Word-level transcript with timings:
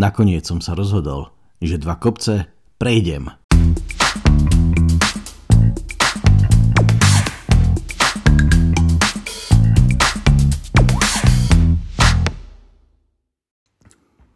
Nakoniec 0.00 0.48
som 0.48 0.64
sa 0.64 0.72
rozhodol, 0.72 1.28
že 1.60 1.76
dva 1.76 1.92
kopce 2.00 2.48
prejdem. 2.80 3.28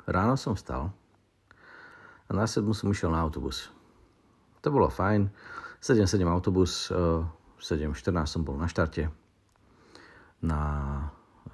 Ráno 0.05 0.37
som 0.37 0.53
vstal 0.53 0.93
a 2.29 2.31
na 2.37 2.45
sedmu 2.45 2.77
som 2.77 2.93
išiel 2.93 3.09
na 3.09 3.25
autobus. 3.25 3.73
To 4.61 4.69
bolo 4.69 4.93
fajn. 4.93 5.33
7-7 5.81 6.29
autobus, 6.29 6.93
7-14 6.93 8.13
eh, 8.13 8.29
som 8.29 8.45
bol 8.45 8.61
na 8.61 8.69
štarte 8.69 9.09
na, 10.45 10.61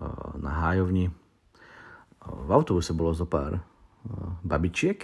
eh, 0.02 0.30
na 0.34 0.50
hájovni. 0.66 1.14
V 2.26 2.50
autobuse 2.50 2.90
bolo 2.90 3.14
zo 3.14 3.30
pár 3.30 3.69
babičiek, 4.44 4.98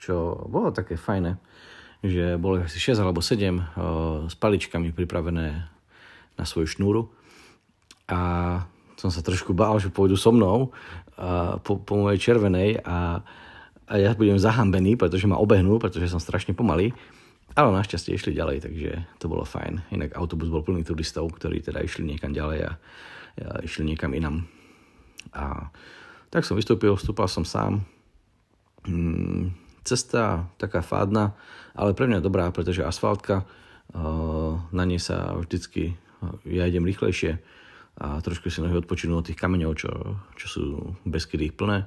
čo 0.00 0.44
bolo 0.48 0.74
také 0.74 1.00
fajné, 1.00 1.40
že 2.04 2.36
bolo 2.36 2.60
asi 2.60 2.76
6 2.76 3.00
alebo 3.00 3.24
7 3.24 4.28
s 4.28 4.34
paličkami 4.36 4.92
pripravené 4.92 5.46
na 6.36 6.44
svoju 6.44 6.68
šnúru. 6.68 7.02
A 8.12 8.20
som 9.00 9.08
sa 9.08 9.24
trošku 9.24 9.56
bál, 9.56 9.80
že 9.80 9.88
pôjdu 9.88 10.20
so 10.20 10.28
mnou 10.28 10.76
po, 11.64 11.72
po 11.80 11.94
mojej 11.96 12.20
červenej 12.20 12.84
a, 12.84 13.24
a 13.88 13.94
ja 13.96 14.12
budem 14.12 14.36
zahambený, 14.36 15.00
pretože 15.00 15.24
ma 15.24 15.40
obehnú, 15.40 15.80
pretože 15.80 16.12
som 16.12 16.20
strašne 16.20 16.52
pomalý. 16.52 16.92
Ale 17.54 17.70
našťastie 17.70 18.18
išli 18.18 18.34
ďalej, 18.34 18.66
takže 18.66 18.90
to 19.22 19.30
bolo 19.30 19.46
fajn. 19.46 19.86
Inak 19.94 20.18
autobus 20.18 20.50
bol 20.50 20.66
plný 20.66 20.82
turistov, 20.82 21.30
ktorí 21.38 21.62
teda 21.62 21.86
išli 21.86 22.02
niekam 22.02 22.34
ďalej 22.34 22.66
a, 22.66 22.72
a 22.74 23.54
išli 23.62 23.86
niekam 23.86 24.10
inam. 24.10 24.50
A 25.30 25.70
tak 26.34 26.42
som 26.42 26.58
vystúpil, 26.58 26.98
vstúpal 26.98 27.30
som 27.30 27.46
sám. 27.46 27.86
Hmm, 28.84 29.56
cesta 29.84 30.48
taká 30.56 30.80
fádna, 30.80 31.36
ale 31.76 31.96
pre 31.96 32.08
mňa 32.08 32.24
dobrá, 32.24 32.48
pretože 32.52 32.84
asfaltka, 32.84 33.44
na 34.72 34.84
nej 34.88 34.98
sa 34.98 35.36
vždycky, 35.36 35.96
ja 36.48 36.64
idem 36.68 36.88
rýchlejšie, 36.88 37.40
a 37.94 38.18
trošku 38.18 38.50
si 38.50 38.58
nohy 38.58 38.74
odpočinul 38.74 39.22
od 39.22 39.26
tých 39.30 39.38
kameňov, 39.38 39.72
čo, 39.78 39.90
čo 40.34 40.46
sú 40.50 40.64
bez 41.06 41.30
ich 41.30 41.54
plné. 41.54 41.86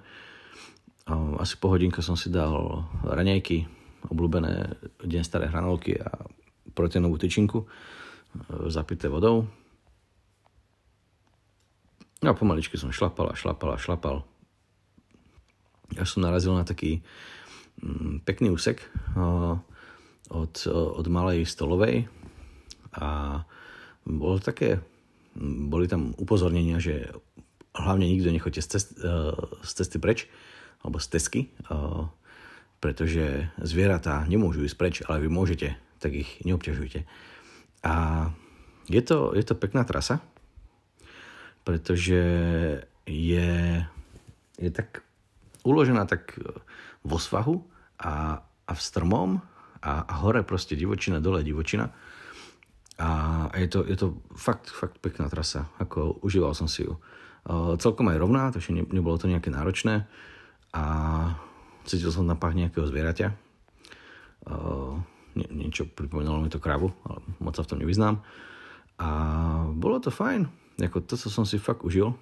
Asi 1.39 1.59
po 1.59 1.67
hodinke 1.67 1.99
som 1.99 2.15
si 2.15 2.31
dal 2.31 2.87
raňajky, 3.03 3.67
obľúbené 4.07 4.79
deň 5.03 5.23
staré 5.23 5.51
hranolky 5.51 5.99
a 5.99 6.07
proteinovú 6.71 7.17
tyčinku 7.17 7.63
e, 7.63 7.67
zapité 8.69 9.09
vodou. 9.09 9.49
No 12.21 12.27
a 12.29 12.37
pomaličky 12.37 12.77
som 12.77 12.93
šlapal 12.93 13.33
a 13.33 13.39
šlapal 13.39 13.73
a 13.73 13.81
šlapal. 13.81 14.21
Ja 15.95 16.03
som 16.03 16.25
narazil 16.25 16.51
na 16.51 16.67
taký 16.67 16.99
mm, 17.79 18.27
pekný 18.27 18.51
úsek 18.51 18.83
e, 18.83 18.87
od, 20.27 20.55
od 20.71 21.05
malej 21.07 21.47
stolovej 21.47 22.11
a 22.97 23.39
bolo 24.03 24.39
také 24.43 24.83
boli 25.41 25.85
tam 25.85 26.17
upozornenia, 26.17 26.81
že 26.81 27.13
hlavne 27.77 28.09
nikto 28.09 28.33
nechoďte 28.33 28.61
z, 28.61 28.67
cest, 28.67 28.89
eh, 28.97 29.33
z 29.61 29.71
cesty 29.71 29.97
preč, 30.01 30.25
alebo 30.81 31.01
z 31.01 31.07
tesky, 31.09 31.41
pretože 32.77 33.49
zvieratá 33.57 34.23
nemôžu 34.29 34.61
ísť 34.61 34.77
preč, 34.77 34.95
ale 35.03 35.25
vy 35.25 35.27
môžete, 35.27 35.73
tak 35.97 36.13
ich 36.13 36.37
neobťažujte. 36.45 37.01
A 37.81 37.93
je 38.85 39.01
to, 39.01 39.33
je 39.33 39.41
to 39.41 39.57
pekná 39.57 39.83
trasa, 39.83 40.21
pretože 41.65 42.21
je, 43.09 43.51
je 44.61 44.69
tak 44.69 45.01
uložená 45.67 46.07
tak 46.07 46.39
vo 47.03 47.19
svahu 47.19 47.59
a, 47.99 48.39
a 48.43 48.71
v 48.71 48.81
strmom 48.81 49.43
a, 49.83 49.91
a 50.07 50.13
hore 50.23 50.47
proste 50.47 50.79
divočina, 50.79 51.19
dole 51.19 51.43
divočina 51.43 51.91
a 52.97 53.09
je 53.53 53.69
to, 53.69 53.85
je 53.85 53.95
to 53.95 54.17
fakt, 54.33 54.73
fakt 54.73 54.97
pekná 54.97 55.29
trasa, 55.29 55.69
ako 55.77 56.17
užíval 56.25 56.57
som 56.57 56.65
si 56.65 56.81
ju. 56.81 56.97
Uh, 57.45 57.77
celkom 57.77 58.09
aj 58.09 58.17
rovná, 58.17 58.49
takže 58.49 58.73
ne, 58.73 58.83
nebolo 58.89 59.21
to 59.21 59.29
nejaké 59.29 59.53
náročné 59.53 60.09
a 60.73 60.83
cítil 61.85 62.09
som 62.09 62.25
na 62.25 62.33
pach 62.33 62.57
nejakého 62.57 62.89
zvieraťa. 62.89 63.37
Uh, 64.49 64.97
nie, 65.37 65.69
niečo 65.69 65.85
pripomínalo 65.85 66.41
mi 66.41 66.49
to 66.49 66.57
kravu, 66.57 66.89
ale 67.05 67.21
moc 67.37 67.53
sa 67.53 67.63
v 67.63 67.69
tom 67.69 67.79
nevyznám. 67.85 68.25
A 68.97 69.09
bolo 69.77 70.01
to 70.01 70.09
fajn, 70.09 70.49
ako 70.81 71.05
to, 71.05 71.13
co 71.21 71.29
som 71.29 71.45
si 71.45 71.61
fakt 71.61 71.85
užil. 71.85 72.17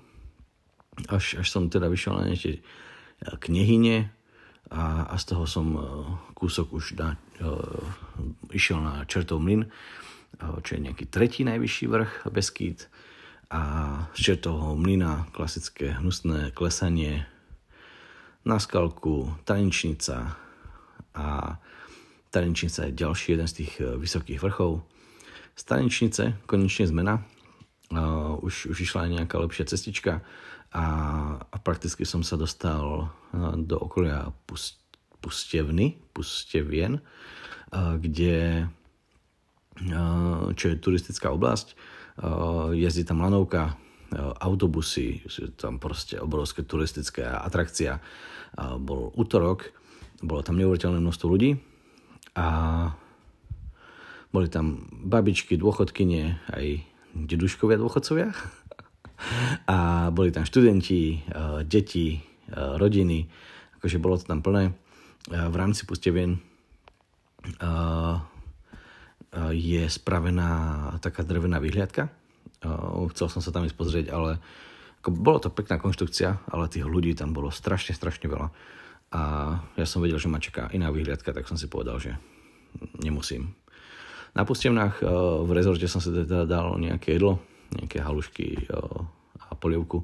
Až, 1.07 1.39
až 1.39 1.47
som 1.47 1.71
teda 1.71 1.87
vyšiel 1.87 2.19
na 2.19 2.27
nejaké 2.27 2.59
knehyne 3.21 4.11
a, 4.73 5.11
a 5.11 5.15
z 5.21 5.23
toho 5.31 5.45
som 5.45 5.67
uh, 5.75 5.83
kúsok 6.33 6.73
už 6.73 6.97
na, 6.97 7.15
uh, 7.39 7.85
išiel 8.51 8.81
na 8.81 9.05
Čertov 9.05 9.39
mlyn 9.39 9.69
čo 10.35 10.75
je 10.75 10.83
nejaký 10.83 11.05
tretí 11.07 11.47
najvyšší 11.47 11.85
vrch 11.87 12.13
Beskýt 12.27 12.91
a 13.51 13.61
z 14.17 14.19
Čertovho 14.19 14.75
mlyna 14.75 15.29
klasické 15.31 15.95
hnusné 16.01 16.51
klesanie 16.51 17.29
na 18.45 18.57
skalku, 18.59 19.31
Tanečnica 19.45 20.37
a 21.15 21.57
Tanečnica 22.29 22.89
je 22.89 22.99
ďalší 22.99 23.27
jeden 23.37 23.47
z 23.47 23.53
tých 23.63 23.73
e, 23.79 23.95
vysokých 23.95 24.43
vrchov. 24.43 24.83
Z 25.55 25.61
Tanečnice 25.63 26.35
konečne 26.45 26.85
zmena, 26.89 27.23
uh, 27.91 28.39
už, 28.41 28.71
už 28.73 28.77
išla 28.81 29.05
aj 29.05 29.11
nejaká 29.21 29.35
lepšia 29.37 29.69
cestička 29.69 30.23
a, 30.71 30.85
a 31.41 31.57
prakticky 31.59 32.07
som 32.07 32.23
sa 32.23 32.39
dostal 32.39 33.09
uh, 33.09 33.53
do 33.59 33.77
okolia 33.77 34.31
Pust, 34.47 34.81
Pustevny, 35.21 35.97
Pustevien, 36.13 37.01
uh, 37.01 37.97
kde 37.97 38.65
čo 40.55 40.65
je 40.71 40.79
turistická 40.79 41.35
oblasť. 41.35 41.75
Jezdí 42.71 43.03
tam 43.03 43.19
lanovka, 43.19 43.75
autobusy, 44.39 45.19
tam 45.59 45.83
proste 45.83 46.15
obrovské 46.15 46.63
turistické 46.63 47.27
atrakcia. 47.27 47.99
Bol 48.55 49.11
útorok, 49.19 49.75
bolo 50.23 50.39
tam 50.47 50.55
neuveriteľné 50.63 51.03
množstvo 51.03 51.27
ľudí 51.27 51.59
a 52.39 52.47
boli 54.31 54.47
tam 54.47 54.87
babičky, 55.03 55.59
dôchodkyne, 55.59 56.39
aj 56.55 56.87
deduškovia 57.15 57.79
dôchodcovia. 57.79 58.35
A 59.71 60.11
boli 60.11 60.35
tam 60.35 60.43
študenti, 60.43 61.23
deti, 61.63 62.19
rodiny, 62.51 63.25
akože 63.79 63.97
bolo 64.03 64.19
to 64.19 64.27
tam 64.27 64.43
plné. 64.43 64.75
V 65.31 65.55
rámci 65.55 65.87
Pustevien 65.87 66.37
je 69.55 69.83
spravená 69.87 70.51
taká 70.99 71.23
drevená 71.23 71.63
vyhliadka. 71.63 72.11
Chcel 73.15 73.27
som 73.31 73.41
sa 73.41 73.55
tam 73.55 73.63
ísť 73.63 73.77
pozrieť, 73.79 74.07
ale 74.11 74.37
ako 74.99 75.09
bolo 75.15 75.39
to 75.39 75.49
pekná 75.53 75.79
konštrukcia, 75.79 76.45
ale 76.51 76.69
tých 76.69 76.85
ľudí 76.85 77.15
tam 77.15 77.31
bolo 77.31 77.49
strašne, 77.53 77.95
strašne 77.95 78.27
veľa. 78.27 78.49
A 79.15 79.21
ja 79.79 79.85
som 79.87 80.03
vedel, 80.03 80.19
že 80.19 80.27
ma 80.27 80.43
čaká 80.43 80.67
iná 80.75 80.91
vyhliadka, 80.91 81.31
tak 81.31 81.47
som 81.47 81.55
si 81.55 81.71
povedal, 81.71 82.01
že 82.03 82.17
nemusím. 82.99 83.55
Na 84.35 84.43
Pustevnách 84.43 84.99
v 85.47 85.49
rezorte 85.55 85.87
som 85.87 86.03
si 86.03 86.11
teda 86.11 86.43
dal 86.43 86.75
nejaké 86.75 87.15
jedlo, 87.15 87.39
nejaké 87.71 88.03
halušky 88.03 88.67
a 89.39 89.55
polievku. 89.55 90.03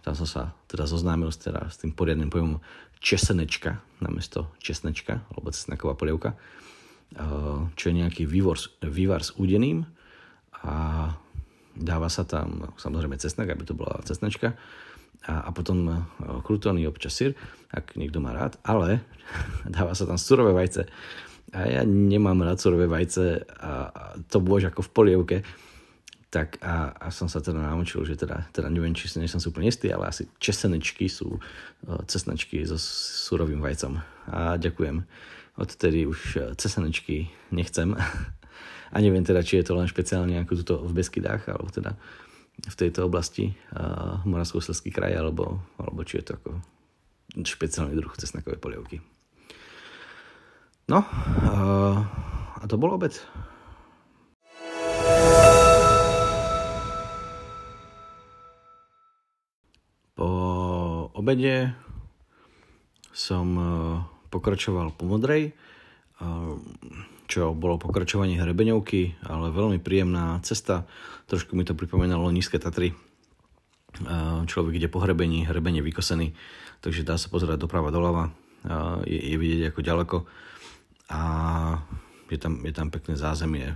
Tam 0.00 0.14
som 0.16 0.24
sa 0.24 0.56
teda 0.72 0.88
zoznámil 0.88 1.28
s, 1.28 1.36
teda, 1.36 1.68
s 1.68 1.76
tým 1.76 1.92
poriadnym 1.92 2.32
pojmom 2.32 2.64
česenečka 2.96 3.80
namiesto 4.00 4.48
česnečka, 4.58 5.20
alebo 5.32 5.52
cesnaková 5.52 5.94
polievka. 5.94 6.34
Čo 7.76 7.84
je 7.92 7.94
nejaký 7.94 8.24
vývar, 8.24 8.56
vývar 8.80 9.20
s 9.20 9.36
údeným 9.36 9.84
a 10.64 10.74
dáva 11.76 12.08
sa 12.08 12.24
tam 12.24 12.72
samozrejme 12.80 13.20
cesnak, 13.20 13.52
aby 13.52 13.68
to 13.68 13.76
bola 13.76 14.00
cesnačka 14.06 14.56
a, 15.26 15.44
a 15.44 15.50
potom 15.52 16.06
krutóny, 16.46 16.88
občas 16.88 17.18
syr, 17.18 17.36
ak 17.68 17.98
niekto 17.98 18.22
má 18.22 18.32
rád, 18.32 18.56
ale 18.64 19.04
dáva 19.76 19.92
sa 19.92 20.08
tam 20.08 20.16
surové 20.16 20.56
vajce 20.56 20.88
a 21.50 21.58
ja 21.66 21.82
nemám 21.86 22.46
rád 22.46 22.62
surové 22.62 22.86
vajce 22.86 23.42
a, 23.58 23.72
a 23.90 24.02
to 24.30 24.38
bôž 24.38 24.70
ako 24.70 24.86
v 24.86 24.90
polievke 24.90 25.36
tak 26.30 26.62
a, 26.62 26.94
a 26.94 27.10
som 27.10 27.26
sa 27.26 27.42
teda 27.42 27.58
naučil, 27.58 28.06
že 28.06 28.14
teda, 28.14 28.46
teda 28.54 28.70
neviem, 28.70 28.94
či 28.94 29.10
nie 29.18 29.26
som 29.26 29.42
si 29.42 29.50
úplne 29.50 29.66
istý, 29.66 29.90
ale 29.90 30.14
asi 30.14 30.30
česenečky 30.38 31.10
sú 31.10 31.42
cesnačky 32.06 32.62
so 32.62 32.78
surovým 32.78 33.58
vajcom. 33.58 33.98
A 34.30 34.54
ďakujem 34.54 35.02
odtedy 35.58 36.06
už 36.06 36.20
e, 36.38 36.40
cesenečky 36.54 37.34
nechcem. 37.50 37.98
A 38.94 38.96
neviem 38.98 39.22
teda, 39.22 39.42
či 39.42 39.58
je 39.58 39.70
to 39.70 39.78
len 39.78 39.86
špeciálne 39.86 40.34
ako 40.42 40.52
tuto 40.62 40.74
v 40.82 40.98
Beskydách, 40.98 41.46
alebo 41.50 41.70
teda 41.70 41.94
v 42.58 42.74
tejto 42.74 43.06
oblasti 43.06 43.54
uh, 43.70 44.18
Moravsko-Slezský 44.26 44.90
kraj, 44.90 45.14
alebo, 45.14 45.62
alebo 45.78 46.02
či 46.02 46.18
je 46.18 46.24
to 46.26 46.32
ako 46.42 46.50
špeciálny 47.38 47.94
druh 47.94 48.10
cesnakovej 48.18 48.58
polievky. 48.58 48.98
No, 50.90 51.06
uh, 51.06 52.02
a 52.58 52.64
to 52.66 52.74
bol 52.74 52.90
obed. 52.90 53.14
Po 60.18 60.28
obede 61.14 61.78
som 63.14 63.54
pokračoval 64.34 64.90
po 64.98 65.06
modrej, 65.06 65.54
čo 67.30 67.54
bolo 67.54 67.78
pokračovanie 67.78 68.42
hrebeňovky, 68.42 69.22
ale 69.30 69.54
veľmi 69.54 69.78
príjemná 69.78 70.42
cesta. 70.42 70.90
Trošku 71.30 71.54
mi 71.54 71.62
to 71.62 71.78
pripomínalo 71.78 72.34
nízke 72.34 72.58
Tatry. 72.58 72.98
Človek 74.50 74.74
ide 74.74 74.90
po 74.90 74.98
hrebení, 74.98 75.46
hrebenie 75.46 75.86
vykosený, 75.86 76.34
takže 76.82 77.06
dá 77.06 77.14
sa 77.14 77.30
pozerať 77.30 77.62
doprava, 77.62 77.94
doľava. 77.94 78.34
Je, 79.06 79.18
je 79.22 79.36
vidieť 79.38 79.70
ako 79.70 79.80
ďaleko. 79.86 80.16
A 81.10 81.20
je 82.30 82.38
tam, 82.38 82.62
je 82.62 82.70
tam 82.70 82.88
pekné 82.94 83.18
zázemie, 83.18 83.74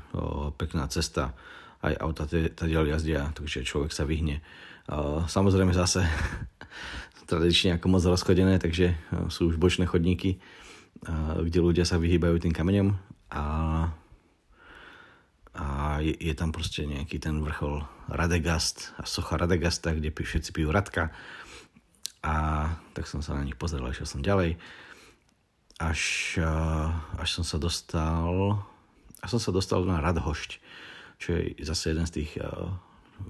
pekná 0.55 0.87
cesta, 0.87 1.35
aj 1.83 1.95
auta 2.01 2.25
tady 2.27 2.73
jazdia, 2.73 3.35
takže 3.35 3.67
človek 3.67 3.93
sa 3.93 4.07
vyhne. 4.07 4.41
Samozrejme 5.27 5.75
zase 5.75 6.07
tradične 7.31 7.77
ako 7.77 7.87
moc 7.91 8.05
rozchodené, 8.07 8.63
takže 8.63 8.95
sú 9.29 9.51
už 9.51 9.59
bočné 9.59 9.85
chodníky, 9.91 10.39
kde 11.43 11.59
ľudia 11.61 11.85
sa 11.85 11.99
vyhýbajú 11.99 12.39
tým 12.41 12.55
kameňom 12.55 12.95
a, 13.35 13.45
a 15.53 15.65
je, 16.01 16.15
je 16.15 16.35
tam 16.39 16.55
proste 16.55 16.87
nejaký 16.87 17.19
ten 17.19 17.43
vrchol 17.43 17.83
Radegast 18.09 18.95
a 18.97 19.05
socha 19.05 19.37
Radegasta, 19.37 19.93
kde 19.93 20.15
všetci 20.15 20.55
pijú 20.55 20.71
Radka 20.71 21.11
a 22.25 22.35
tak 22.97 23.05
som 23.05 23.21
sa 23.21 23.37
na 23.37 23.45
nich 23.45 23.59
pozrel, 23.59 23.85
išiel 23.91 24.09
som 24.09 24.25
ďalej 24.25 24.57
až, 25.83 26.37
až 27.19 27.29
som 27.35 27.43
sa 27.43 27.59
dostal 27.59 28.59
až 29.25 29.41
som 29.41 29.41
sa 29.41 29.57
dostal 29.57 29.81
na 29.89 30.05
Radhošť, 30.05 30.51
čo 31.17 31.29
je 31.33 31.57
zase 31.65 31.97
jeden 31.97 32.05
z 32.05 32.21
tých 32.21 32.31
uh, 32.45 32.69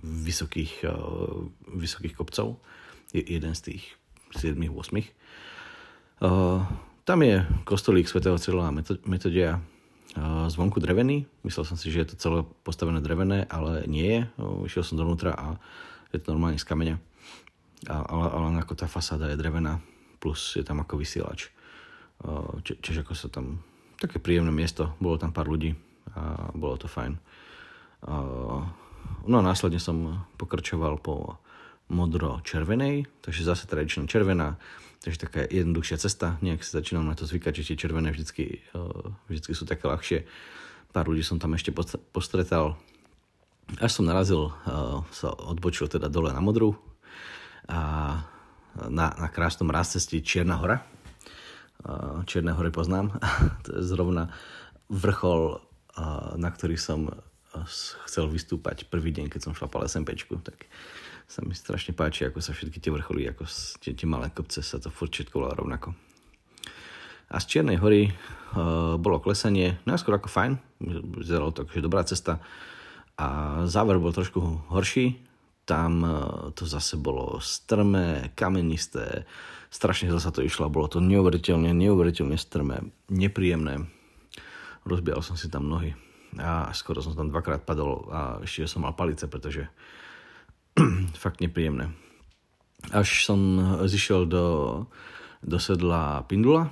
vysokých, 0.02 0.90
uh, 0.90 1.46
vysokých 1.70 2.18
kopcov, 2.18 2.58
je 3.14 3.22
jeden 3.22 3.54
z 3.54 3.60
tých 3.70 3.82
7-8. 4.34 4.74
Uh, 6.18 6.66
tam 7.06 7.22
je 7.22 7.46
kostolík 7.62 8.10
svätého 8.10 8.34
Cyrila 8.42 8.74
Metodia 9.06 9.62
uh, 10.18 10.50
zvonku 10.50 10.82
drevený. 10.82 11.30
Myslel 11.46 11.62
som 11.62 11.78
si, 11.78 11.94
že 11.94 12.02
je 12.02 12.08
to 12.10 12.16
celé 12.18 12.38
postavené 12.66 12.98
drevené, 12.98 13.46
ale 13.46 13.86
nie 13.86 14.10
je. 14.10 14.20
Uh, 14.42 14.66
išiel 14.66 14.82
som 14.82 14.98
dovnútra 14.98 15.30
a 15.30 15.54
je 16.10 16.18
to 16.18 16.34
normálne 16.34 16.58
z 16.58 16.66
kameňa. 16.66 16.98
A, 17.86 18.02
ale, 18.02 18.26
ale 18.34 18.46
ako 18.58 18.74
tá 18.74 18.90
fasáda 18.90 19.30
je 19.30 19.38
drevená, 19.38 19.78
plus 20.18 20.58
je 20.58 20.66
tam 20.66 20.82
ako 20.82 20.98
vysielač. 20.98 21.54
Či, 22.62 22.72
čiže 22.78 23.02
ako 23.02 23.14
sa 23.16 23.28
tam 23.32 23.64
také 23.98 24.20
príjemné 24.20 24.52
miesto, 24.52 24.94
bolo 25.00 25.18
tam 25.18 25.32
pár 25.32 25.48
ľudí 25.48 25.74
a 26.14 26.52
bolo 26.54 26.76
to 26.76 26.86
fajn. 26.86 27.16
No 29.24 29.34
a 29.40 29.42
následne 29.42 29.80
som 29.80 30.28
pokračoval 30.36 31.00
po 31.00 31.40
modro-červenej, 31.88 33.08
takže 33.20 33.44
zase 33.44 33.68
tradičná 33.68 34.08
červená, 34.08 34.56
takže 35.04 35.28
taká 35.28 35.44
jednoduchšia 35.44 36.00
cesta, 36.00 36.40
nejak 36.40 36.64
sa 36.64 36.80
začínam 36.80 37.04
na 37.04 37.16
to 37.16 37.28
zvykať, 37.28 37.60
že 37.60 37.72
tie 37.72 37.80
červené 37.80 38.08
vždycky, 38.08 38.64
vždycky 39.28 39.52
sú 39.52 39.68
také 39.68 39.84
ľahšie. 39.84 40.24
Pár 40.96 41.12
ľudí 41.12 41.20
som 41.20 41.36
tam 41.36 41.52
ešte 41.52 41.76
postretal. 42.12 42.80
Až 43.80 44.00
som 44.00 44.08
narazil, 44.08 44.52
sa 45.12 45.28
odbočil 45.32 45.88
teda 45.88 46.08
dole 46.08 46.32
na 46.32 46.40
modru 46.40 46.76
a 47.68 47.80
na, 48.88 49.06
na 49.16 49.28
krásnom 49.28 49.68
rázcestí 49.72 50.20
Čierna 50.20 50.60
hora, 50.60 50.84
Čierne 52.24 52.54
hory 52.54 52.70
poznám. 52.70 53.18
to 53.66 53.80
je 53.80 53.82
zrovna 53.82 54.30
vrchol, 54.86 55.58
na 56.38 56.48
ktorý 56.52 56.78
som 56.78 57.10
chcel 58.06 58.26
vystúpať 58.26 58.86
prvý 58.90 59.14
deň, 59.14 59.30
keď 59.30 59.40
som 59.46 59.56
šlapal 59.56 59.86
SMPčku, 59.86 60.42
tak 60.42 60.66
sa 61.30 61.40
mi 61.40 61.56
strašne 61.56 61.96
páči, 61.96 62.26
ako 62.26 62.42
sa 62.42 62.52
všetky 62.52 62.82
tie 62.82 62.92
vrcholy, 62.92 63.24
ako 63.30 63.46
tie, 63.80 63.94
tie 63.96 64.06
malé 64.08 64.28
kopce 64.34 64.60
sa 64.60 64.76
to 64.82 64.90
furt 64.92 65.14
všetko 65.14 65.54
rovnako. 65.56 65.96
A 67.32 67.40
z 67.40 67.44
Čiernej 67.48 67.80
hory 67.80 68.12
uh, 68.12 69.00
bolo 69.00 69.22
klesanie, 69.22 69.80
najskôr 69.88 70.20
ako 70.20 70.28
fajn, 70.28 70.52
vyzeralo 71.18 71.50
to, 71.56 71.64
že 71.64 71.82
dobrá 71.82 72.04
cesta. 72.04 72.38
A 73.16 73.62
záver 73.70 73.96
bol 74.02 74.12
trošku 74.12 74.68
horší, 74.68 75.16
tam 75.64 75.92
uh, 76.04 76.16
to 76.52 76.68
zase 76.68 77.00
bolo 77.00 77.40
strmé, 77.40 78.32
kamenisté, 78.36 79.24
strašne 79.72 80.12
zle 80.12 80.20
sa 80.22 80.30
to 80.30 80.44
išlo, 80.44 80.70
bolo 80.70 80.86
to 80.86 81.02
neuveriteľne, 81.02 81.74
neuveriteľne 81.74 82.38
strmé, 82.38 82.84
nepríjemné. 83.10 83.88
Rozbijal 84.84 85.24
som 85.24 85.34
si 85.34 85.48
tam 85.48 85.66
nohy 85.66 85.96
a 86.38 86.70
skoro 86.74 86.98
som 86.98 87.14
tam 87.14 87.30
dvakrát 87.30 87.62
padol 87.62 88.10
a 88.10 88.20
ešte 88.42 88.66
som 88.66 88.82
mal 88.82 88.94
palice, 88.94 89.26
pretože 89.30 89.70
fakt 91.22 91.38
nepríjemné. 91.38 91.94
Až 92.92 93.24
som 93.24 93.40
zišiel 93.86 94.28
do, 94.28 94.46
do 95.40 95.56
sedla 95.56 96.26
Pindula, 96.28 96.68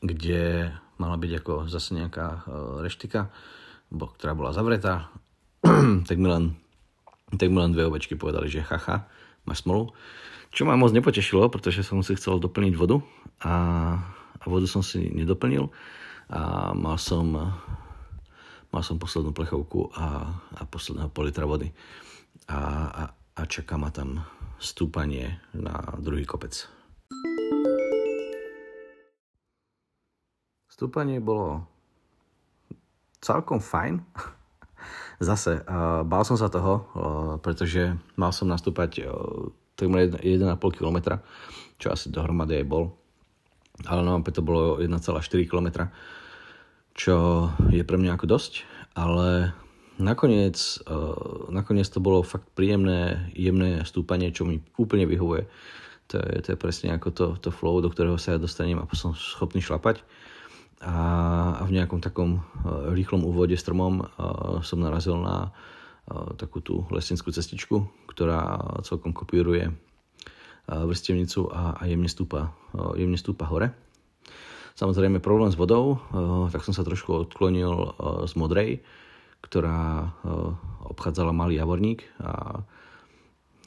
kde 0.00 0.72
mala 0.98 1.16
byť 1.18 1.32
ako 1.42 1.52
zase 1.70 1.94
nejaká 1.94 2.26
e, 2.26 2.40
reštika, 2.82 3.30
ktorá 3.90 4.32
bola 4.32 4.54
zavretá, 4.54 5.10
tak 6.08 6.16
mi 6.16 6.28
len, 6.30 6.44
tak 7.36 7.52
mi 7.52 7.58
len 7.60 7.76
dve 7.76 7.84
ovečky 7.90 8.16
povedali, 8.16 8.48
že 8.48 8.64
chacha, 8.64 9.04
máš 9.44 9.66
smolu. 9.66 9.92
Čo 10.48 10.64
ma 10.64 10.80
moc 10.80 10.96
nepotešilo, 10.96 11.52
pretože 11.52 11.84
som 11.84 12.00
si 12.00 12.16
chcel 12.16 12.40
doplniť 12.40 12.74
vodu 12.78 13.04
a, 13.44 13.54
a 14.40 14.44
vodu 14.48 14.64
som 14.64 14.80
si 14.80 15.12
nedoplnil 15.12 15.68
a 16.32 16.72
mal 16.72 16.96
som, 16.96 17.36
mal 18.72 18.82
som 18.84 18.96
poslednú 18.96 19.36
plechovku 19.36 19.92
a, 19.92 20.32
a 20.56 20.62
posledného 20.64 21.12
pol 21.12 21.28
litra 21.28 21.44
vody 21.44 21.68
a, 22.48 22.60
a, 22.88 23.02
a 23.12 23.42
čaká 23.44 23.76
ma 23.76 23.92
tam 23.92 24.24
stúpanie 24.56 25.36
na 25.52 26.00
druhý 26.00 26.24
kopec. 26.24 26.64
Stúpanie 30.72 31.18
bolo 31.18 31.66
celkom 33.18 33.58
fajn. 33.58 34.00
Zase, 35.18 35.66
bál 36.06 36.22
som 36.22 36.38
sa 36.38 36.46
toho, 36.46 36.86
pretože 37.42 37.90
mal 38.14 38.30
som 38.30 38.46
nastúpať 38.46 39.02
takmer 39.74 40.14
1,5 40.14 40.78
km, 40.78 41.18
čo 41.78 41.90
asi 41.90 42.10
dohromady 42.10 42.62
aj 42.62 42.66
bol. 42.70 42.94
Ale 43.86 44.02
no, 44.06 44.18
to 44.22 44.42
bolo 44.42 44.78
1,4 44.78 44.94
km, 45.46 45.90
čo 46.94 47.46
je 47.70 47.82
pre 47.82 47.98
mňa 47.98 48.18
ako 48.18 48.26
dosť, 48.26 48.52
ale 48.94 49.54
nakoniec, 49.98 50.82
nakoniec 51.50 51.86
to 51.90 52.02
bolo 52.02 52.26
fakt 52.26 52.46
príjemné, 52.54 53.30
jemné 53.34 53.82
stúpanie, 53.86 54.34
čo 54.34 54.46
mi 54.46 54.62
úplne 54.78 55.06
vyhovuje. 55.06 55.46
To 56.10 56.16
je, 56.18 56.34
to 56.42 56.48
je 56.54 56.58
presne 56.58 56.94
ako 56.94 57.08
to, 57.10 57.26
to 57.42 57.50
flow, 57.50 57.82
do 57.82 57.90
ktorého 57.90 58.18
sa 58.18 58.34
ja 58.34 58.38
dostanem 58.38 58.80
a 58.80 58.86
som 58.94 59.14
schopný 59.14 59.62
šlapať. 59.62 60.02
A, 60.78 61.64
v 61.66 61.70
nejakom 61.74 61.98
takom 61.98 62.38
uh, 62.38 62.94
rýchlom 62.94 63.26
úvode 63.26 63.58
stromom 63.58 64.04
uh, 64.04 64.62
som 64.62 64.78
narazil 64.78 65.18
na 65.18 65.50
takú 66.40 66.64
tú 66.64 66.88
lesnickú 66.88 67.28
cestičku, 67.28 67.84
ktorá 68.08 68.56
celkom 68.80 69.12
kopíruje 69.12 69.68
vrstevnicu 70.64 71.52
a, 71.52 71.76
a 71.76 71.84
jemne, 71.84 72.08
stúpa, 72.08 72.56
jemne 72.96 73.20
stúpa 73.20 73.44
hore. 73.44 73.76
Samozrejme 74.72 75.20
problém 75.20 75.52
s 75.52 75.60
vodou, 75.60 76.00
tak 76.48 76.64
som 76.64 76.72
sa 76.72 76.80
trošku 76.80 77.28
odklonil 77.28 77.92
z 78.24 78.32
modrej, 78.40 78.70
ktorá 79.44 80.08
obchádzala 80.88 81.36
malý 81.36 81.60
javorník 81.60 82.08
a 82.24 82.64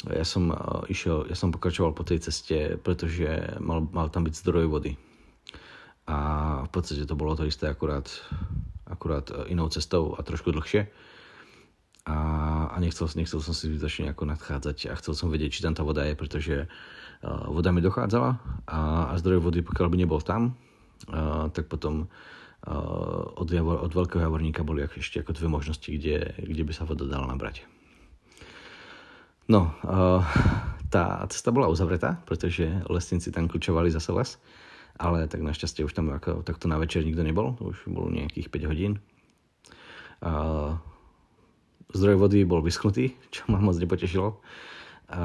ja 0.09 0.25
som 0.25 0.49
išiel, 0.89 1.29
ja 1.29 1.37
som 1.37 1.53
pokračoval 1.53 1.93
po 1.93 2.01
tej 2.01 2.25
ceste, 2.25 2.81
pretože 2.81 3.53
mal, 3.61 3.85
mal 3.93 4.09
tam 4.09 4.25
byť 4.25 4.33
zdroj 4.33 4.65
vody. 4.65 4.97
A 6.09 6.17
v 6.71 6.79
podstate 6.79 7.03
to 7.03 7.19
bolo 7.19 7.35
to 7.35 7.43
isté, 7.43 7.67
akurát, 7.67 8.07
akurát 8.87 9.27
inou 9.51 9.67
cestou 9.67 10.15
a 10.15 10.23
trošku 10.23 10.55
dlhšie 10.55 10.87
a, 12.07 12.17
a 12.71 12.75
nechcel, 12.79 13.11
nechcel 13.13 13.43
som 13.43 13.51
si 13.51 13.67
zbytočne 13.67 14.09
nejako 14.09 14.23
nadchádzať 14.31 14.77
a 14.87 14.97
chcel 14.97 15.13
som 15.13 15.27
vedieť, 15.27 15.59
či 15.59 15.63
tam 15.67 15.75
tá 15.75 15.83
voda 15.83 16.07
je, 16.07 16.15
pretože 16.15 16.55
uh, 16.65 17.45
voda 17.51 17.75
mi 17.75 17.83
dochádzala 17.83 18.39
a, 18.71 18.79
a 19.11 19.13
zdroj 19.19 19.43
vody, 19.43 19.61
pokiaľ 19.61 19.87
by 19.91 19.97
nebol 19.99 20.23
tam, 20.23 20.55
uh, 21.11 21.51
tak 21.51 21.67
potom 21.67 22.07
uh, 22.07 23.35
od, 23.35 23.51
javor, 23.51 23.83
od 23.83 23.91
veľkého 23.91 24.23
javorníka 24.23 24.63
boli 24.63 24.87
ešte 24.87 25.21
ako 25.21 25.35
dve 25.35 25.47
možnosti, 25.51 25.91
kde, 25.91 26.39
kde 26.39 26.63
by 26.63 26.71
sa 26.71 26.87
voda 26.87 27.03
dala 27.03 27.27
nabrať. 27.27 27.67
No, 29.51 29.75
tá 30.87 31.27
cesta 31.27 31.51
bola 31.51 31.67
uzavretá, 31.67 32.23
pretože 32.23 32.71
lesníci 32.87 33.35
tam 33.35 33.51
kľúčovali 33.51 33.91
zase 33.91 34.11
les, 34.15 34.29
ale 34.97 35.29
tak 35.29 35.45
našťastie 35.45 35.85
už 35.85 35.93
tam 35.93 36.11
ako, 36.11 36.43
takto 36.43 36.67
na 36.67 36.79
večer 36.81 37.05
nikto 37.05 37.23
nebol, 37.23 37.55
už 37.61 37.87
bolo 37.87 38.11
nejakých 38.11 38.49
5 38.49 38.69
hodín. 38.71 38.99
Uh, 40.21 40.77
zdroj 41.93 42.17
vody 42.19 42.43
bol 42.47 42.63
vyschnutý, 42.63 43.15
čo 43.33 43.47
ma 43.51 43.59
moc 43.59 43.75
nepotešilo. 43.77 44.39
A, 45.11 45.23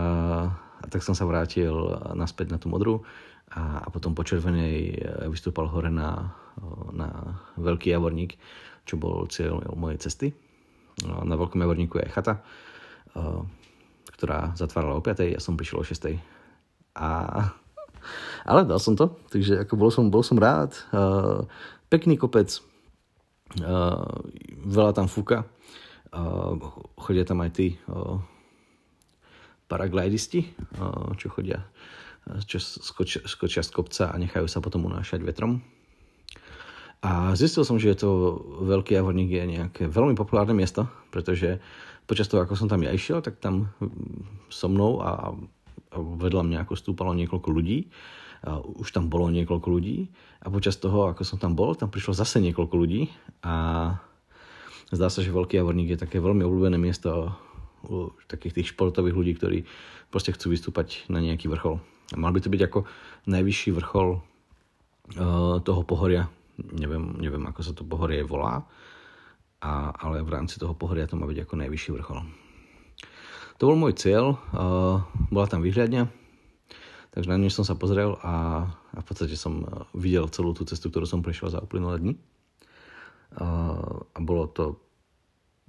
a 0.83 0.85
tak 0.91 1.07
som 1.07 1.15
sa 1.15 1.27
vrátil 1.27 1.73
naspäť 2.19 2.51
na 2.51 2.59
tú 2.59 2.67
modrú 2.67 3.07
a, 3.55 3.87
a 3.87 3.89
potom 3.89 4.19
po 4.19 4.27
červenej 4.27 4.99
vystúpal 5.31 5.71
hore 5.71 5.95
na, 5.95 6.35
na 6.91 7.39
veľký 7.55 7.95
javorník, 7.95 8.35
čo 8.83 8.99
bol 8.99 9.31
cieľ 9.31 9.63
mojej 9.79 10.03
cesty. 10.03 10.29
Na 11.07 11.37
veľkom 11.37 11.61
javorníku 11.61 12.01
je 12.01 12.11
chata, 12.11 12.41
ktorá 14.17 14.57
zatvárala 14.57 14.97
o 14.99 15.05
5. 15.05 15.37
ja 15.37 15.41
som 15.43 15.55
prišiel 15.55 15.83
o 15.83 15.87
6. 15.87 16.17
A 16.97 17.11
Ale 18.47 18.69
dal 18.69 18.79
som 18.79 18.95
to, 18.95 19.15
takže 19.31 19.67
ako 19.67 19.75
bol 19.75 19.91
som, 19.91 20.09
bol 20.11 20.23
som 20.23 20.39
rád. 20.39 20.75
Uh, 20.95 21.47
pekný 21.91 22.19
kopec, 22.19 22.51
uh, 23.63 24.07
veľa 24.67 24.93
tam 24.95 25.07
fúka. 25.11 25.47
Uh, 26.15 26.57
chodia 26.97 27.27
tam 27.27 27.43
aj 27.43 27.51
tí 27.53 27.77
uh, 27.91 28.19
paraglidisti, 29.67 30.47
uh, 30.79 31.13
čo 31.19 31.29
chodia, 31.29 31.67
čo 32.47 32.59
skočia, 32.63 33.23
skočia 33.27 33.63
z 33.63 33.71
kopca 33.71 34.05
a 34.11 34.15
nechajú 34.17 34.47
sa 34.47 34.63
potom 34.63 34.87
unášať 34.87 35.23
vetrom. 35.23 35.63
A 37.05 37.37
zistil 37.39 37.63
som, 37.63 37.79
že 37.79 37.93
je 37.93 38.03
to 38.03 38.11
Veľký 38.67 38.97
Javorník 38.97 39.31
je 39.31 39.45
nejaké 39.45 39.83
veľmi 39.87 40.17
populárne 40.19 40.57
miesto, 40.57 40.89
pretože 41.13 41.61
počas 42.09 42.27
toho, 42.27 42.43
ako 42.43 42.57
som 42.57 42.67
tam 42.67 42.83
ja 42.83 42.91
išiel, 42.91 43.21
tak 43.21 43.39
tam 43.39 43.71
so 44.49 44.67
mnou 44.67 45.03
a 45.03 45.35
vedľa 45.95 46.43
mňa 46.47 46.59
ako 46.65 46.75
stúpalo 46.75 47.13
niekoľko 47.15 47.49
ľudí. 47.53 47.87
Už 48.79 48.89
tam 48.93 49.11
bolo 49.11 49.33
niekoľko 49.33 49.69
ľudí 49.71 50.07
a 50.45 50.53
počas 50.53 50.79
toho, 50.79 51.11
ako 51.11 51.27
som 51.27 51.41
tam 51.41 51.59
bol, 51.59 51.75
tam 51.75 51.91
prišlo 51.91 52.15
zase 52.15 52.39
niekoľko 52.39 52.75
ľudí 52.79 53.11
a 53.43 53.55
zdá 54.93 55.09
sa, 55.11 55.25
že 55.25 55.35
Veľký 55.35 55.59
Javorník 55.59 55.97
je 55.97 56.03
také 56.07 56.23
veľmi 56.23 56.47
obľúbené 56.47 56.79
miesto 56.79 57.35
u 57.87 58.15
takých 58.31 58.63
tých 58.63 58.71
športových 58.75 59.17
ľudí, 59.17 59.33
ktorí 59.35 59.59
proste 60.11 60.31
chcú 60.31 60.55
vystúpať 60.55 61.07
na 61.11 61.19
nejaký 61.19 61.51
vrchol. 61.51 61.83
A 62.15 62.17
mal 62.19 62.31
by 62.31 62.39
to 62.39 62.53
byť 62.53 62.63
ako 62.71 62.87
najvyšší 63.27 63.71
vrchol 63.75 64.09
uh, 64.19 65.59
toho 65.63 65.83
pohoria. 65.83 66.31
Neviem, 66.57 67.19
neviem, 67.19 67.43
ako 67.51 67.61
sa 67.63 67.73
to 67.75 67.83
pohorie 67.83 68.23
volá, 68.23 68.65
a, 69.61 69.93
ale 69.93 70.25
v 70.25 70.31
rámci 70.31 70.57
toho 70.57 70.73
pohoria 70.73 71.05
to 71.05 71.19
má 71.19 71.29
byť 71.29 71.45
ako 71.45 71.55
najvyšší 71.67 71.91
vrchol. 71.99 72.46
To 73.57 73.73
bol 73.73 73.77
môj 73.81 73.97
cieľ, 73.97 74.37
bola 75.33 75.47
tam 75.49 75.65
vyhľadňa, 75.65 76.13
takže 77.17 77.29
na 77.33 77.41
ňu 77.41 77.49
som 77.49 77.65
sa 77.65 77.73
pozrel 77.73 78.13
a, 78.21 78.69
a 78.69 78.99
v 79.01 79.07
podstate 79.09 79.33
som 79.33 79.65
videl 79.97 80.29
celú 80.29 80.53
tú 80.53 80.69
cestu, 80.69 80.93
ktorú 80.93 81.09
som 81.09 81.25
prešiel 81.25 81.49
za 81.49 81.65
uplynulé 81.65 81.97
dni. 82.05 82.15
Uh, 83.37 84.05
a 84.13 84.19
bolo 84.21 84.45
to 84.49 84.77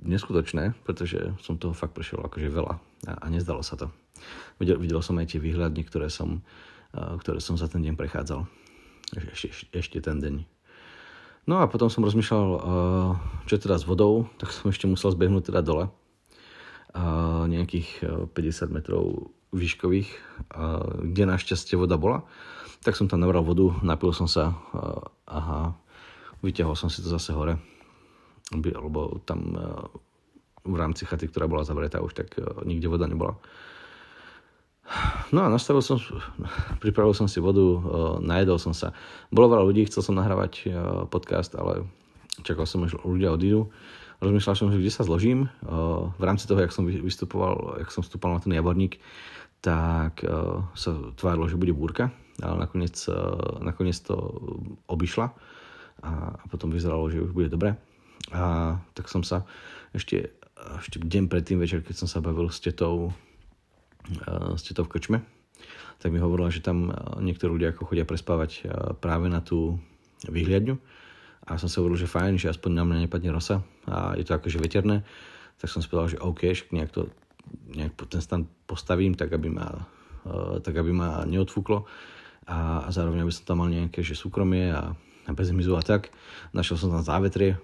neskutočné, 0.03 0.75
pretože 0.83 1.31
som 1.39 1.55
toho 1.55 1.71
fakt 1.71 1.95
prešiel 1.95 2.21
akože 2.27 2.51
veľa 2.51 2.75
a, 3.07 3.13
a 3.23 3.25
nezdalo 3.31 3.63
sa 3.63 3.79
to. 3.79 3.87
Videl, 4.59 4.83
videl 4.83 4.99
som 4.99 5.15
aj 5.15 5.35
tie 5.35 5.39
výhľadne, 5.39 5.83
ktoré 5.87 6.11
som, 6.11 6.43
uh, 6.91 7.15
ktoré 7.23 7.39
som 7.39 7.55
za 7.55 7.71
ten 7.71 7.87
deň 7.87 7.95
prechádzal. 7.95 8.43
Ešte, 9.15 9.47
ešte, 9.47 9.65
ešte 9.71 9.97
ten 10.03 10.19
deň. 10.19 10.35
No 11.47 11.63
a 11.63 11.71
potom 11.71 11.87
som 11.87 12.03
rozmýšľal, 12.03 12.47
čo 13.47 13.55
teda 13.55 13.79
s 13.79 13.87
vodou, 13.87 14.27
tak 14.35 14.51
som 14.51 14.67
ešte 14.67 14.83
musel 14.83 15.15
zbehnúť 15.15 15.47
teda 15.47 15.63
dole 15.63 15.87
nejakých 17.47 17.89
50 18.31 18.37
e, 18.37 18.71
metrov 18.71 19.03
výškových, 19.55 20.11
kde 21.07 21.23
našťastie 21.23 21.79
voda 21.79 21.95
bola. 21.95 22.27
Tak 22.83 22.99
som 22.99 23.07
tam 23.07 23.23
nabral 23.23 23.41
vodu, 23.47 23.73
napil 23.79 24.11
som 24.11 24.27
sa 24.27 24.53
aha, 25.27 25.75
vyťahol 26.43 26.75
som 26.77 26.91
si 26.91 27.01
to 27.03 27.09
zase 27.09 27.33
hore, 27.35 27.59
lebo 28.53 29.19
tam 29.27 29.39
e, 29.55 29.59
v 30.67 30.75
rámci 30.75 31.07
chaty, 31.07 31.31
ktorá 31.31 31.47
bola 31.47 31.67
zavretá 31.67 32.03
už, 32.03 32.15
tak 32.15 32.35
e, 32.39 32.43
nikde 32.67 32.87
voda 32.87 33.07
nebola. 33.07 33.35
No 35.35 35.43
a 35.43 35.51
nastavil 35.51 35.83
som, 35.83 35.99
pripravil 36.83 37.11
som 37.11 37.27
si 37.27 37.43
vodu, 37.43 37.63
najedol 38.23 38.59
som 38.59 38.71
sa. 38.71 38.95
Bolo 39.31 39.51
veľa 39.51 39.67
ľudí, 39.67 39.87
chcel 39.87 40.03
som 40.03 40.15
nahrávať 40.15 40.71
podcast, 41.11 41.55
ale 41.59 41.83
čakal 42.43 42.63
som, 42.63 42.87
že 42.87 42.95
ľudia 43.03 43.35
odídu 43.35 43.67
rozmýšľal 44.21 44.55
som, 44.57 44.69
že 44.73 44.81
kde 44.81 44.93
sa 44.93 45.05
zložím. 45.05 45.49
V 46.17 46.23
rámci 46.23 46.49
toho, 46.49 46.61
jak 46.61 46.73
som 46.73 46.85
vystupoval, 46.85 47.81
jak 47.81 47.93
som 47.93 48.01
vstúpal 48.01 48.33
na 48.33 48.41
ten 48.41 48.53
javorník, 48.53 48.97
tak 49.61 50.21
sa 50.77 50.89
tvárilo, 51.17 51.49
že 51.49 51.57
bude 51.57 51.73
búrka, 51.73 52.13
ale 52.41 52.65
nakoniec, 52.69 52.97
nakoniec 53.61 53.97
to 54.01 54.15
obišla 54.85 55.33
a, 56.05 56.37
potom 56.53 56.69
vyzeralo, 56.69 57.09
že 57.09 57.25
už 57.25 57.33
bude 57.33 57.49
dobre. 57.49 57.73
A 58.29 58.77
tak 58.93 59.09
som 59.09 59.25
sa 59.25 59.49
ešte, 59.97 60.29
ešte 60.77 61.01
deň 61.01 61.25
predtým 61.25 61.57
večer, 61.57 61.81
keď 61.81 62.05
som 62.05 62.07
sa 62.09 62.21
bavil 62.21 62.53
s 62.53 62.61
tetou, 62.61 63.09
s 64.53 64.61
tetou 64.61 64.85
v 64.85 64.91
krčme, 64.93 65.17
tak 65.97 66.13
mi 66.13 66.21
hovorila, 66.21 66.53
že 66.53 66.61
tam 66.61 66.93
niektorí 67.17 67.57
ľudia 67.57 67.73
ako 67.73 67.89
chodia 67.89 68.05
prespávať 68.05 68.69
práve 69.01 69.25
na 69.33 69.41
tú 69.41 69.81
vyhliadňu 70.29 70.77
a 71.47 71.55
som 71.55 71.71
si 71.71 71.79
hovoril, 71.79 71.95
že 71.95 72.11
fajn, 72.11 72.35
že 72.35 72.51
aspoň 72.51 72.71
na 72.75 72.83
mňa 72.83 72.97
nepadne 73.07 73.31
rosa 73.31 73.63
a 73.87 74.19
je 74.19 74.27
to 74.27 74.35
akože 74.35 74.59
veterné, 74.59 75.07
tak 75.57 75.71
som 75.71 75.79
si 75.79 75.87
povedal, 75.87 76.11
že 76.11 76.21
OK, 76.21 76.51
však 76.51 76.69
nejak, 76.75 76.91
to, 76.91 77.07
nejak 77.71 77.95
ten 78.11 78.21
stan 78.21 78.41
postavím, 78.67 79.15
tak 79.15 79.31
aby 79.31 79.47
ma, 79.47 79.87
uh, 80.27 80.59
tak 80.59 80.75
aby 80.75 80.91
ma 80.91 81.23
neodfúklo 81.23 81.87
a, 82.45 82.83
a 82.83 82.89
zároveň 82.91 83.23
aby 83.23 83.33
som 83.33 83.47
tam 83.47 83.63
mal 83.63 83.71
nejaké 83.71 84.03
že 84.03 84.13
súkromie 84.13 84.75
a, 84.75 84.91
a 85.27 85.31
bez 85.31 85.49
hmyzu 85.49 85.73
a 85.79 85.83
tak. 85.83 86.11
Našiel 86.51 86.77
som 86.77 86.91
tam 86.91 87.01
závetrie 87.01 87.55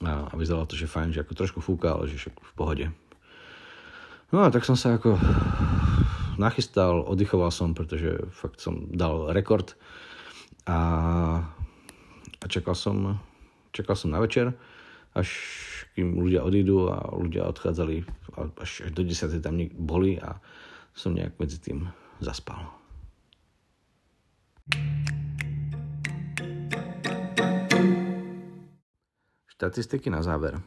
a, 0.00 0.32
a 0.32 0.34
vyzeralo 0.34 0.64
to, 0.64 0.74
že 0.74 0.88
fajn, 0.88 1.12
že 1.12 1.20
ako 1.20 1.36
trošku 1.36 1.60
fúka, 1.60 1.92
ale 1.92 2.08
že 2.08 2.16
však 2.16 2.34
v 2.40 2.52
pohode. 2.56 2.86
No 4.32 4.40
a 4.40 4.48
tak 4.48 4.64
som 4.64 4.80
sa 4.80 4.96
ako 4.96 5.20
nachystal, 6.40 7.04
oddychoval 7.04 7.52
som, 7.52 7.76
pretože 7.76 8.24
fakt 8.32 8.64
som 8.64 8.88
dal 8.88 9.28
rekord 9.36 9.76
a 10.64 10.78
a 12.42 12.46
čakal 12.50 12.74
som, 12.74 13.22
čakal 13.70 13.94
som 13.94 14.10
na 14.10 14.18
večer, 14.18 14.50
až 15.14 15.30
kým 15.94 16.18
ľudia 16.18 16.42
odídu 16.42 16.90
a 16.90 17.14
ľudia 17.14 17.46
odchádzali, 17.46 18.02
až, 18.58 18.88
až 18.88 18.90
do 18.90 19.06
10. 19.06 19.38
tam 19.38 19.54
boli 19.78 20.18
a 20.18 20.42
som 20.92 21.14
nejak 21.14 21.38
medzi 21.38 21.62
tým 21.62 21.86
zaspal. 22.18 22.58
Štatistiky 29.52 30.10
na 30.10 30.26
záver. 30.26 30.58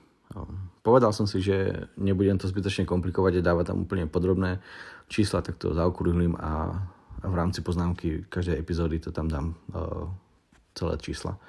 Povedal 0.85 1.11
som 1.11 1.25
si, 1.25 1.41
že 1.41 1.89
nebudem 1.97 2.37
to 2.37 2.45
zbytočne 2.45 2.85
komplikovať 2.85 3.41
a 3.41 3.45
dávať 3.45 3.73
tam 3.73 3.83
úplne 3.83 4.05
podrobné 4.05 4.61
čísla, 5.09 5.41
tak 5.41 5.57
to 5.57 5.73
zaokrúhlim 5.73 6.37
a 6.37 6.85
v 7.25 7.33
rámci 7.33 7.65
poznámky 7.65 8.29
každej 8.29 8.61
epizódy 8.61 9.01
to 9.01 9.09
tam 9.09 9.25
dám 9.25 9.57
celé 10.75 10.99
čísla. 10.99 11.39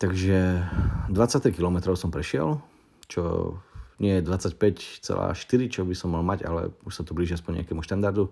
Takže 0.00 0.64
23 1.12 1.52
km 1.54 1.94
som 1.94 2.10
prešiel, 2.10 2.58
čo 3.06 3.54
nie 4.02 4.18
je 4.18 4.26
25,4, 4.26 5.38
čo 5.70 5.86
by 5.86 5.94
som 5.94 6.10
mal 6.10 6.26
mať, 6.26 6.50
ale 6.50 6.74
už 6.82 6.92
sa 6.92 7.06
to 7.06 7.14
blíži 7.14 7.38
aspoň 7.38 7.62
nejakému 7.62 7.86
štandardu. 7.86 8.26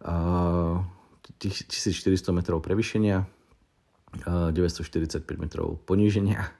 1400 0.00 2.30
metrov 2.30 2.62
prevýšenia, 2.62 3.26
945 4.54 5.26
metrov 5.42 5.82
poníženia. 5.84 6.54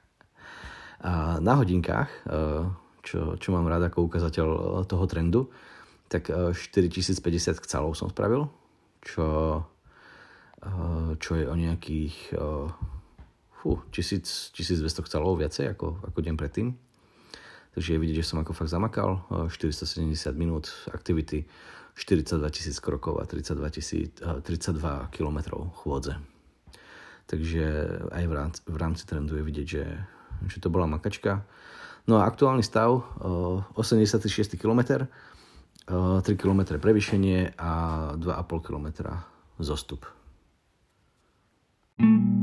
Na 1.39 1.53
hodinkách, 1.57 2.11
čo, 3.01 3.19
čo 3.39 3.47
mám 3.55 3.65
rád 3.65 3.89
ako 3.89 4.11
ukazateľ 4.11 4.47
toho 4.85 5.05
trendu, 5.07 5.49
tak 6.11 6.27
4050 6.27 7.63
kcalov 7.63 7.95
som 7.95 8.11
spravil, 8.11 8.51
čo, 9.01 9.63
čo 11.17 11.31
je 11.37 11.45
o 11.49 11.55
nejakých 11.57 12.37
fú, 13.61 13.77
1000, 13.93 14.53
1200 14.57 15.05
kcalov 15.05 15.37
viacej 15.37 15.77
ako, 15.77 16.01
ako 16.09 16.19
deň 16.21 16.35
predtým. 16.37 16.73
Takže 17.71 17.95
je 17.95 18.01
vidieť, 18.01 18.17
že 18.19 18.27
som 18.27 18.41
ako 18.41 18.51
fakt 18.51 18.73
zamakal. 18.73 19.23
470 19.47 20.11
minút 20.35 20.73
aktivity, 20.91 21.47
42 21.95 22.41
tisíc 22.51 22.77
krokov 22.81 23.21
a 23.21 23.29
32, 23.29 23.61
32 24.43 25.13
km 25.13 25.37
chôdze. 25.71 26.17
Takže 27.29 27.65
aj 28.11 28.23
v 28.27 28.33
rámci, 28.33 28.59
v 28.67 28.77
rámci 28.77 29.03
trendu 29.07 29.39
je 29.39 29.43
vidieť, 29.45 29.67
že, 29.67 29.85
že 30.51 30.57
to 30.59 30.67
bola 30.67 30.83
makačka. 30.89 31.47
No 32.09 32.19
a 32.19 32.27
aktuálny 32.27 32.65
stav 32.65 33.05
86 33.77 34.57
km, 34.59 35.07
3 35.87 36.25
km 36.35 36.61
prevýšenie 36.75 37.55
a 37.55 37.71
2,5 38.19 38.67
km 38.67 38.87
zostup. 39.61 40.03
Mm-hmm. 41.99 42.40